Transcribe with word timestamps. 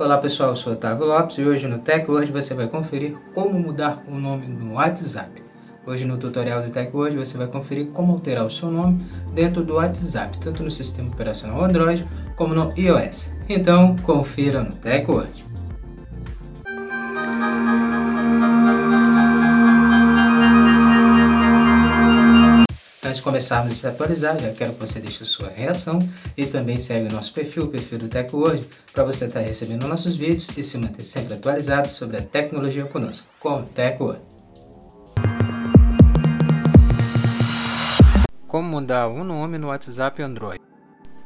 Olá 0.00 0.16
pessoal, 0.16 0.48
eu 0.48 0.56
sou 0.56 0.72
Otávio 0.72 1.04
Lopes 1.04 1.36
e 1.36 1.44
hoje 1.44 1.68
no 1.68 1.78
TechWord 1.78 2.32
você 2.32 2.54
vai 2.54 2.66
conferir 2.66 3.14
como 3.34 3.60
mudar 3.60 4.02
o 4.08 4.14
nome 4.14 4.46
no 4.46 4.76
WhatsApp. 4.76 5.42
Hoje 5.86 6.06
no 6.06 6.16
tutorial 6.16 6.62
do 6.62 6.70
TechWord 6.70 7.18
você 7.18 7.36
vai 7.36 7.46
conferir 7.46 7.88
como 7.88 8.14
alterar 8.14 8.46
o 8.46 8.50
seu 8.50 8.70
nome 8.70 9.04
dentro 9.34 9.62
do 9.62 9.74
WhatsApp, 9.74 10.38
tanto 10.38 10.62
no 10.62 10.70
sistema 10.70 11.10
operacional 11.10 11.62
Android 11.62 12.08
como 12.34 12.54
no 12.54 12.72
iOS. 12.78 13.30
Então 13.46 13.94
confira 13.96 14.62
no 14.62 14.72
TechWord. 14.76 15.49
De 23.20 23.24
começarmos 23.24 23.74
a 23.74 23.76
se 23.76 23.86
atualizar, 23.86 24.40
já 24.40 24.50
quero 24.50 24.72
que 24.72 24.80
você 24.80 24.98
deixe 24.98 25.22
sua 25.26 25.50
reação 25.50 25.98
e 26.38 26.46
também 26.46 26.78
segue 26.78 27.12
o 27.12 27.12
nosso 27.12 27.34
perfil, 27.34 27.64
o 27.64 27.68
perfil 27.68 27.98
do 27.98 28.08
TechWord, 28.08 28.66
para 28.94 29.04
você 29.04 29.26
estar 29.26 29.40
recebendo 29.40 29.86
nossos 29.86 30.16
vídeos 30.16 30.48
e 30.56 30.62
se 30.62 30.78
manter 30.78 31.04
sempre 31.04 31.34
atualizado 31.34 31.86
sobre 31.86 32.16
a 32.16 32.22
tecnologia 32.22 32.86
conosco, 32.86 33.28
com 33.38 33.60
o 33.60 33.62
TechWord. 33.64 34.22
Como 38.48 38.66
mudar 38.66 39.08
o 39.08 39.22
nome 39.22 39.58
no 39.58 39.66
WhatsApp 39.66 40.22
Android? 40.22 40.58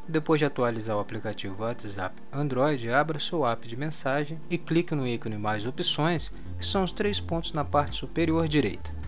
Depois 0.09 0.41
de 0.41 0.47
atualizar 0.47 0.97
o 0.97 1.01
aplicativo 1.01 1.63
WhatsApp 1.63 2.21
Android, 2.33 2.91
abra 2.91 3.21
seu 3.21 3.47
app 3.47 3.69
de 3.69 3.77
mensagem 3.77 4.41
e 4.51 4.59
clique 4.59 4.97
no 4.97 5.07
ícone 5.07 5.39
Mais 5.39 5.65
Opções, 5.65 6.33
que 6.59 6.67
são 6.67 6.83
os 6.83 6.91
três 6.91 7.21
pontos 7.21 7.53
na 7.53 7.65
parte 7.65 7.95
superior 7.95 8.49
direita. 8.49 9.04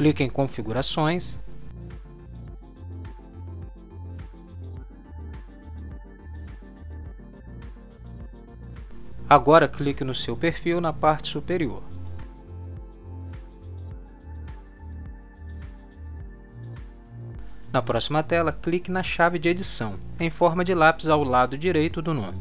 Clique 0.00 0.24
em 0.24 0.30
Configurações. 0.30 1.38
Agora 9.28 9.68
clique 9.68 10.02
no 10.02 10.14
seu 10.14 10.34
perfil 10.34 10.80
na 10.80 10.90
parte 10.90 11.28
superior. 11.28 11.82
Na 17.70 17.82
próxima 17.82 18.22
tela, 18.22 18.54
clique 18.54 18.90
na 18.90 19.02
chave 19.02 19.38
de 19.38 19.50
edição, 19.50 20.00
em 20.18 20.30
forma 20.30 20.64
de 20.64 20.74
lápis 20.74 21.10
ao 21.10 21.22
lado 21.22 21.58
direito 21.58 22.00
do 22.00 22.14
nome. 22.14 22.40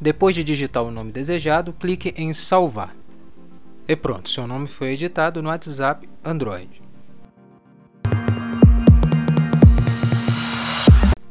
Depois 0.00 0.32
de 0.32 0.44
digitar 0.44 0.84
o 0.84 0.92
nome 0.92 1.10
desejado, 1.10 1.72
clique 1.72 2.14
em 2.16 2.32
Salvar. 2.32 2.94
E 3.86 3.96
pronto, 3.96 4.30
seu 4.30 4.46
nome 4.46 4.68
foi 4.68 4.92
editado 4.92 5.42
no 5.42 5.48
WhatsApp 5.48 6.08
Android. 6.24 6.80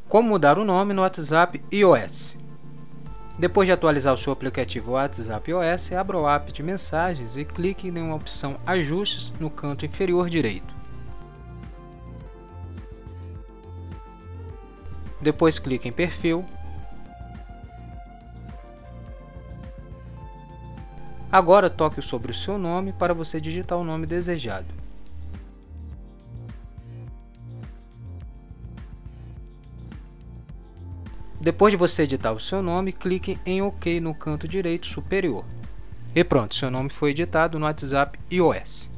Como 0.10 0.28
mudar 0.28 0.60
o 0.60 0.66
nome 0.66 0.94
no 0.94 1.02
WhatsApp 1.02 1.64
iOS? 1.72 2.36
Depois 3.40 3.68
de 3.68 3.72
atualizar 3.72 4.14
o 4.14 4.18
seu 4.18 4.34
aplicativo 4.34 4.94
WhatsApp 4.94 5.50
iOS, 5.50 5.94
abra 5.94 6.18
o 6.18 6.28
app 6.28 6.52
de 6.52 6.62
mensagens 6.62 7.38
e 7.38 7.46
clique 7.46 7.88
em 7.88 7.98
uma 8.02 8.16
opção 8.16 8.60
Ajustes 8.66 9.32
no 9.40 9.50
canto 9.50 9.86
inferior 9.86 10.30
direito. 10.30 10.76
Depois 15.22 15.58
clique 15.58 15.88
em 15.88 15.92
Perfil 15.92 16.46
Agora 21.32 21.70
toque 21.70 22.02
sobre 22.02 22.32
o 22.32 22.36
seu 22.36 22.58
nome 22.58 22.94
para 22.94 23.14
você 23.14 23.42
digitar 23.42 23.78
o 23.78 23.84
nome 23.84 24.06
desejado. 24.06 24.68
Depois 31.40 31.72
de 31.72 31.78
você 31.78 32.04
editar 32.04 32.32
o 32.32 32.40
seu 32.40 32.64
nome, 32.64 32.92
clique 32.92 33.40
em 33.46 33.62
OK 33.62 34.00
no 34.00 34.14
canto 34.14 34.48
direito 34.48 34.88
superior. 34.88 35.46
E 36.16 36.24
pronto, 36.24 36.56
seu 36.56 36.72
nome 36.72 36.90
foi 36.90 37.12
editado 37.12 37.60
no 37.60 37.66
WhatsApp 37.66 38.20
iOS. 38.32 38.90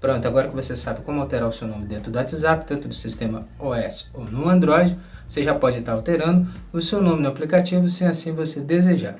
Pronto, 0.00 0.26
agora 0.26 0.48
que 0.48 0.56
você 0.56 0.74
sabe 0.74 1.02
como 1.02 1.20
alterar 1.20 1.46
o 1.46 1.52
seu 1.52 1.68
nome 1.68 1.84
dentro 1.84 2.10
do 2.10 2.16
WhatsApp, 2.16 2.66
tanto 2.66 2.88
do 2.88 2.94
sistema 2.94 3.46
OS 3.58 4.10
ou 4.14 4.24
no 4.24 4.48
Android, 4.48 4.98
você 5.28 5.44
já 5.44 5.54
pode 5.54 5.78
estar 5.78 5.92
alterando 5.92 6.48
o 6.72 6.80
seu 6.80 7.02
nome 7.02 7.22
no 7.22 7.28
aplicativo 7.28 7.86
se 7.86 8.04
assim 8.04 8.32
você 8.32 8.60
desejar. 8.60 9.16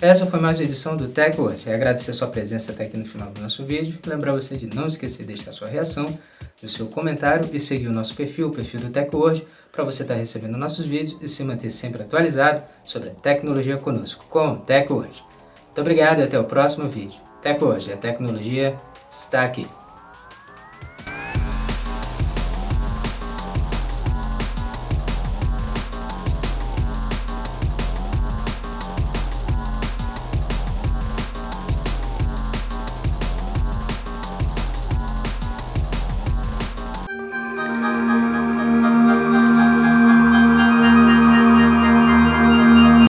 Essa 0.00 0.26
foi 0.26 0.38
mais 0.38 0.58
uma 0.58 0.64
edição 0.64 0.96
do 0.96 1.08
Tech 1.08 1.40
hoje. 1.40 1.68
Agradecer 1.68 2.12
sua 2.12 2.28
presença 2.28 2.70
até 2.70 2.84
aqui 2.84 2.96
no 2.96 3.04
final 3.04 3.32
do 3.32 3.40
nosso 3.40 3.64
vídeo. 3.64 3.98
Lembrar 4.06 4.30
você 4.30 4.56
de 4.56 4.72
não 4.72 4.86
esquecer 4.86 5.22
de 5.22 5.34
deixar 5.34 5.50
sua 5.50 5.66
reação, 5.66 6.06
o 6.62 6.68
seu 6.68 6.86
comentário 6.86 7.50
e 7.52 7.58
seguir 7.58 7.88
o 7.88 7.92
nosso 7.92 8.14
perfil, 8.14 8.46
o 8.46 8.52
perfil 8.52 8.78
do 8.78 8.90
Tech 8.90 9.14
hoje, 9.14 9.44
para 9.72 9.82
você 9.82 10.02
estar 10.02 10.14
recebendo 10.14 10.56
nossos 10.56 10.86
vídeos 10.86 11.18
e 11.20 11.26
se 11.26 11.42
manter 11.42 11.70
sempre 11.70 12.02
atualizado 12.02 12.62
sobre 12.84 13.08
a 13.08 13.12
tecnologia 13.12 13.76
conosco, 13.76 14.24
com 14.30 14.52
o 14.52 14.56
Tech 14.58 14.92
hoje. 14.92 15.27
Muito 15.78 15.86
obrigado 15.86 16.18
e 16.18 16.24
até 16.24 16.36
o 16.36 16.42
próximo 16.42 16.88
vídeo. 16.88 17.20
Hoje, 17.60 17.92
a 17.92 17.96
tecnologia 17.96 18.76
está 19.08 19.44
aqui. 19.44 19.64